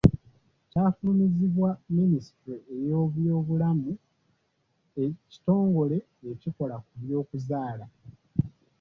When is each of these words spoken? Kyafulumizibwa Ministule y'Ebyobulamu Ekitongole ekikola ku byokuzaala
Kyafulumizibwa 0.69 1.69
Ministule 1.97 2.55
y'Ebyobulamu 2.85 3.91
Ekitongole 5.03 5.97
ekikola 6.31 6.75
ku 6.85 6.93
byokuzaala 7.01 7.85